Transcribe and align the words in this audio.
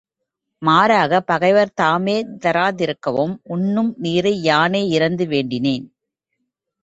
மாறாகப் 0.61 1.25
பகைவர் 1.25 1.73
தாமே 1.73 2.15
தராதிருக்கவும், 2.39 3.35
உண்ணும் 3.47 3.95
நீரை 3.97 4.45
யானே 4.45 4.87
இரந்து 4.87 5.25
வேண்டினேன். 5.25 5.85